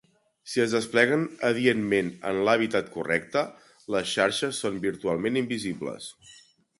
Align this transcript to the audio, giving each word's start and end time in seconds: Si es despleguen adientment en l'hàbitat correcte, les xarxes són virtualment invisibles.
Si 0.51 0.61
es 0.61 0.71
despleguen 0.75 1.25
adientment 1.49 2.07
en 2.29 2.39
l'hàbitat 2.47 2.89
correcte, 2.95 3.43
les 3.97 4.15
xarxes 4.15 4.63
són 4.65 4.81
virtualment 4.87 5.39
invisibles. 5.43 6.09